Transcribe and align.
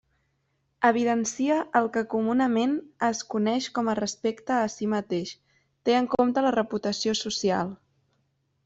Evidencia 0.87 1.57
el 1.79 1.89
que 1.97 2.03
comunament 2.13 2.73
es 3.09 3.21
coneix 3.35 3.69
com 3.77 3.93
a 3.93 3.95
respecte 4.01 4.57
a 4.63 4.75
si 4.79 4.91
mateix, 4.97 5.37
té 5.91 5.99
en 6.01 6.11
compte 6.17 6.47
la 6.49 6.57
reputació 6.61 7.17
social. 7.25 7.77